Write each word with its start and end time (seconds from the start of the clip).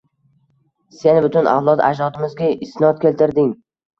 Sen 1.01 1.19
butun 1.25 1.49
avlod-ajdodimizga 1.51 2.49
isnod 2.69 3.03
keltirding! 3.05 3.53